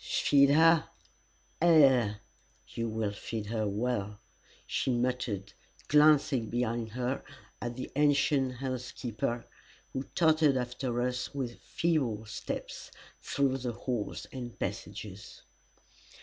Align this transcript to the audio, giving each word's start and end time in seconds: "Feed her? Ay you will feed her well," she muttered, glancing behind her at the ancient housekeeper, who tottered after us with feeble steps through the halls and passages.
"Feed 0.03 0.49
her? 0.49 0.89
Ay 1.61 2.15
you 2.69 2.89
will 2.89 3.11
feed 3.11 3.45
her 3.45 3.67
well," 3.67 4.19
she 4.65 4.89
muttered, 4.89 5.53
glancing 5.89 6.49
behind 6.49 6.89
her 6.93 7.23
at 7.61 7.75
the 7.75 7.91
ancient 7.95 8.53
housekeeper, 8.55 9.45
who 9.93 10.01
tottered 10.15 10.57
after 10.57 11.01
us 11.03 11.35
with 11.35 11.59
feeble 11.61 12.25
steps 12.25 12.89
through 13.21 13.57
the 13.59 13.73
halls 13.73 14.25
and 14.31 14.57
passages. 14.57 15.43